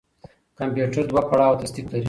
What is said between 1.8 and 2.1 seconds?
لري.